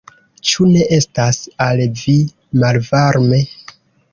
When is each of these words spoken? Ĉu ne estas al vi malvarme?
Ĉu 0.51 0.65
ne 0.69 0.85
estas 0.95 1.39
al 1.67 1.83
vi 2.01 2.17
malvarme? 2.65 3.43